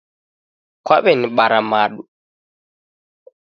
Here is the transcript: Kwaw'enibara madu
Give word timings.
Kwaw'enibara 0.85 1.59
madu 1.71 2.01